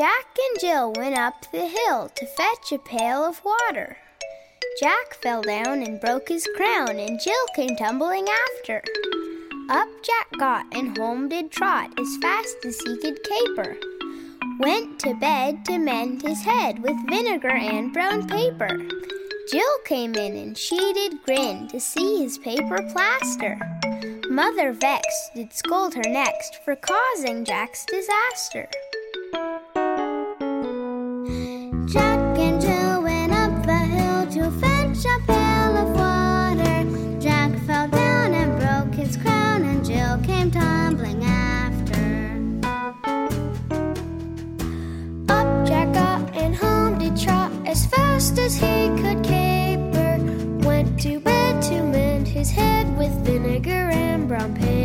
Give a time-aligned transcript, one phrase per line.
[0.00, 3.98] Jack and Jill went up the hill to fetch a pail of water.
[4.80, 8.26] Jack fell down and broke his crown, and Jill came tumbling
[8.56, 8.82] after.
[9.68, 13.76] Up Jack got and home did trot as fast as he could caper.
[14.58, 18.78] Went to bed to mend his head with vinegar and brown paper.
[19.52, 23.60] Jill came in and she did grin to see his paper plaster.
[24.30, 28.66] Mother vexed did scold her next for causing Jack's disaster.
[31.86, 37.20] Jack and Jill went up the hill to fetch a pail of water.
[37.20, 42.06] Jack fell down and broke his crown, and Jill came tumbling after.
[45.32, 50.18] Up Jack got and home did trot as fast as he could caper.
[50.66, 54.79] Went to bed to mend his head with vinegar and brown paper.